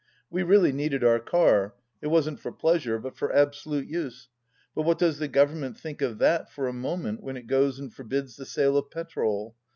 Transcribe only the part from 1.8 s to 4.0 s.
it wasn't for pleasure, but for absolute